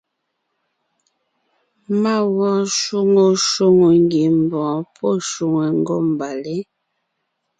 Má 2.01 2.13
wɔɔn 2.35 2.59
shwóŋo 2.77 3.25
shwóŋò 3.47 3.89
ngiembɔɔn 4.03 4.79
pɔ́ 4.95 5.13
shwòŋo 5.29 5.63
ngômbalé. 5.79 6.57